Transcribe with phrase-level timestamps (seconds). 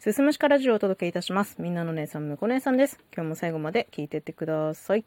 [0.00, 1.56] すすむしかラジオをお届けいたします。
[1.58, 2.98] みんなの姉さん、むこ姉さんです。
[3.14, 5.04] 今日も最後まで聞いてってください。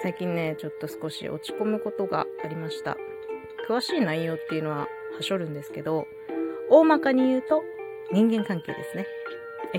[0.00, 2.96] 最近ね、ちょっと少し落ち込むことがありました。
[3.68, 4.86] 詳しい内容っていうのはは
[5.22, 6.06] しょるんですけど、
[6.70, 7.64] 大まかに言うと
[8.12, 9.04] 人間関係ですね。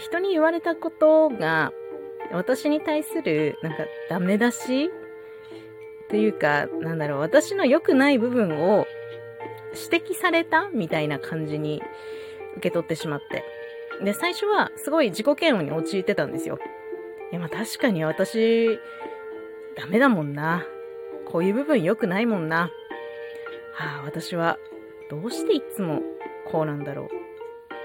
[0.01, 1.71] 人に言われたことが
[2.33, 4.85] 私に対するなんかダメ出し？
[4.87, 4.89] っ
[6.09, 8.85] ていうか、なんだろう、私の良くない部分を
[9.73, 11.81] 指摘されたみたいな感じに
[12.57, 13.43] 受け取ってしまって。
[14.03, 16.59] で、最初はすごい自己嫌悪に陥ってたんですよ。
[17.31, 18.79] いや、まあ確かに私、
[19.75, 20.65] ダメだもんな。
[21.25, 22.69] こういう部分良くないもんな。
[23.73, 24.57] はあ、私は
[25.09, 26.01] どうしていつも
[26.51, 27.09] こうなんだろ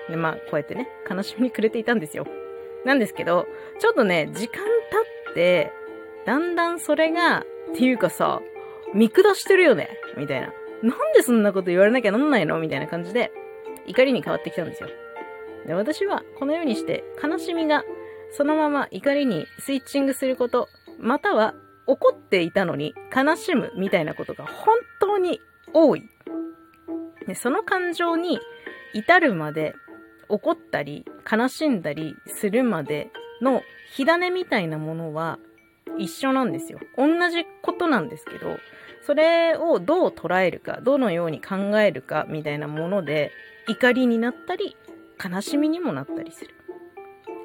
[0.09, 0.11] う。
[0.11, 2.27] で、まあこうやってね、悲しみに暮れていたんですよ。
[2.84, 3.47] なんですけど、
[3.78, 5.73] ちょっとね、時間経って、
[6.27, 8.41] だんだんそれが、っていうかさ、
[8.95, 10.52] 見下してるよねみたいな。
[10.82, 12.59] なんでそんなこと言われなきゃなんないの？
[12.59, 13.32] みたいな感じで、
[13.86, 14.89] 怒りに変わってきたんですよ。
[15.66, 17.84] で、私はこのようにして、悲しみが
[18.33, 21.55] そのまま怒りにスイッチングすること、または
[21.86, 25.41] 怒っていたのに悲しむみたいなことが本当に
[25.72, 26.03] 多い。
[27.27, 28.38] で、その感情に
[28.94, 29.75] 至るまで
[30.28, 33.10] 怒ったり悲しんだりするまで
[33.42, 35.38] の火種みたいなものは
[35.98, 36.78] 一緒なんですよ。
[36.97, 38.58] 同じことなんですけど、
[39.06, 43.33] それをどう捉えるか、どのように考えるかみたいなもので
[43.67, 44.77] 怒りになったり
[45.22, 46.55] 悲しみにもなったりする。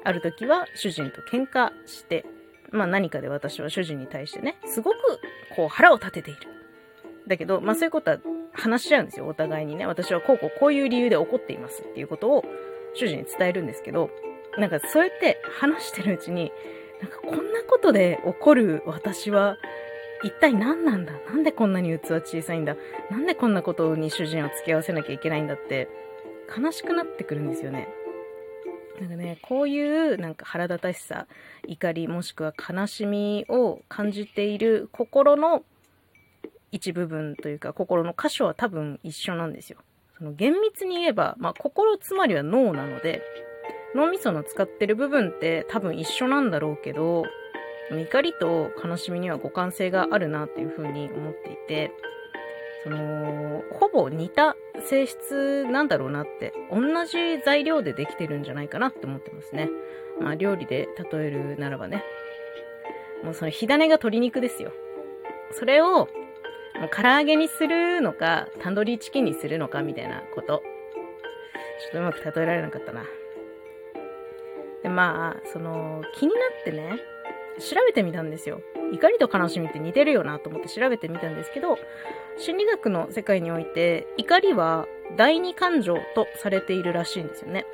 [0.04, 2.26] ある時は主人と喧嘩して、
[2.70, 4.96] まあ何かで私は主人に対してね、すごく
[5.56, 6.40] こう腹を立てている。
[7.26, 8.18] だけど、まあそういうことは
[8.52, 9.86] 話し合うんですよ、お互いにね。
[9.86, 12.44] 私はこうこうこういう理由で怒っていますっていうことを
[12.94, 14.10] 主人に伝えるんですけど、
[14.58, 16.52] なんかそうやって話してるうちに、
[17.02, 19.56] なんかこんなことで怒る私は
[20.22, 21.12] 一体何なんだ？
[21.28, 22.76] なんでこんなに器小さいんだ？
[23.10, 25.88] なんでこんなことに主人を付き合わせなきゃいけないんだって
[26.56, 27.88] 悲しくなってくるんですよね。
[29.00, 31.26] なんかね、こういうなんか腹立たしさ、
[31.66, 35.64] 怒りもしくは悲しみを感じている心の
[36.70, 39.78] 一部分というか心の箇所は多分一緒なんですよ。
[40.16, 43.20] その厳密に言えば、まあ心つまりは脳なので、
[43.94, 47.24] 脳みその使ってる部分って多分一緒なんだろうけど、
[47.90, 51.92] 怒りと悲しみには互換性があるなっていうふうに思っていて、
[52.82, 59.70] その、ほぼ似た性質なんだろうなって、同じ材料でできてるんじゃないかなって思ってますね。
[60.20, 62.04] まあ料理で例えるならばね。
[63.22, 64.72] もうその火種が鶏肉ですよ。
[65.52, 70.62] それを、もう唐揚げにするのか、タンドリーチキンにするのかみたいなこと。
[71.80, 73.04] ちょっとうまく例えられなかったな。
[74.84, 77.00] で、まあ、その、気になってね、
[77.58, 78.60] 調べてみたんですよ。
[78.92, 81.78] 怒りと悲しみって似てるよなと思って調べてみたんですけど、
[82.36, 84.86] 心理学の世界において、怒りは
[85.16, 87.64] 第二感情とされているらしいんですよね。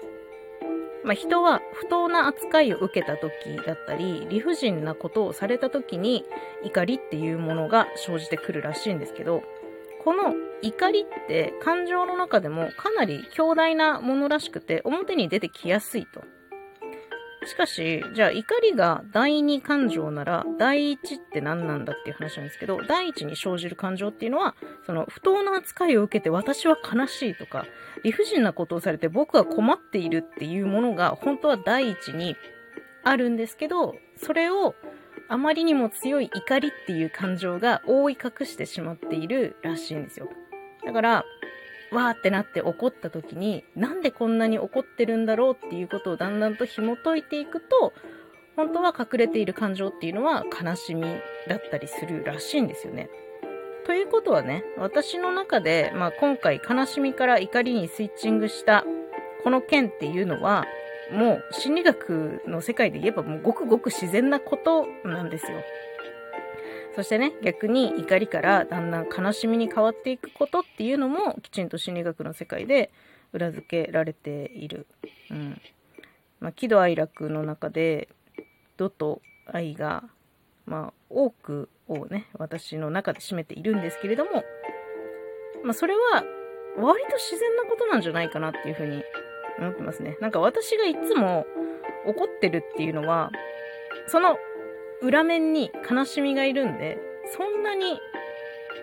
[1.02, 6.24] まあ、人は不当な扱いを受けた時だったり、理不尽なことをされた時に
[6.62, 9.42] 怒りっていうものが生じてくるらしいんですけど、
[10.04, 16.22] この怒りって感情の中でもかなり強大なものらしくて表に出てきやすいと。
[17.46, 27.64] しかし、じゃあ怒りが第二感情なら、第一って何なんだっていう話なんですけど、第一に生じる感情っていうのは、その不当な扱いを受けて私は悲しいとか、
[28.04, 32.36] 理不尽なことをされて僕は困っているっていうものが本当は第一に
[33.04, 34.74] あるんですけど、それを
[35.28, 40.28] あまりにも強い怒りっていう感情が覆い隠してしまっているらしいんですよ。
[40.84, 41.24] だから、
[41.92, 47.92] わーってなって怒った時に、なんでこんなに怒ってるんだろうっていうことをだんだんと紐解いていくと、
[48.56, 51.02] 本当は隠れている感情っていうのは悲しみ
[51.48, 53.08] だったりするらしいんですよね。
[53.86, 58.84] ということはね、私の中で、まあ、今回悲しみから怒りにスイッチングした
[59.42, 60.66] この件っていうのは、
[61.12, 65.58] もう心理学の世界で言えばもうごくごく自然なことなんですよ。
[66.94, 72.90] そしてね、逆に怒りからだんだん悲しみに変わっていくことっていうのもきちんと心理学の世界で
[73.32, 74.86] 裏付けられている。
[75.30, 75.60] うん。
[76.40, 78.08] まあ、喜怒哀楽の中で、
[78.76, 80.04] 怒と愛が、
[80.66, 84.42] まあ、多くをね、私の中で占めているんですけれども、
[85.62, 86.24] まあ、それは
[86.78, 89.02] 割と自然なことなんじゃないかなっていうふうに
[89.58, 90.16] 思ってますね。
[90.20, 91.46] なんか私がいつも
[92.06, 93.30] 怒ってるっていうのは、
[94.06, 94.38] その
[95.02, 96.98] 裏面に悲しみがいるんで、
[97.36, 97.98] そんなに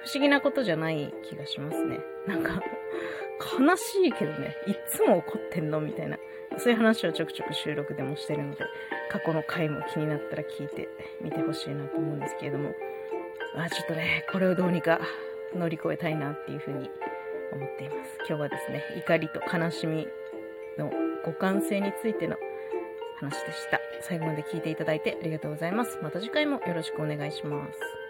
[0.06, 2.00] 不思議なことじゃない気がしますね。
[2.28, 2.62] なんか、
[3.60, 6.18] 悲しいけどね、いつも怒ってんのみたいな。
[6.58, 8.66] そういう話をちょくちょく収録でもしてるので、
[9.12, 10.90] 過去の回も気になったら聞いて
[11.22, 12.74] みてほしいなと思うんですけれども、
[13.56, 15.00] まあ、ちょっとね、これをどうにか
[15.56, 16.90] 乗り越えたいなっていうふうに
[17.52, 18.18] 思っています。
[18.28, 20.08] 今日はですね、怒りと悲しみ
[20.78, 20.92] の
[21.24, 22.38] 互換性についての
[23.20, 23.80] 話でした。
[24.02, 25.98] 最後まで聞いていただいてありがとうございます。
[26.02, 28.07] また次回もよろしくお願いします。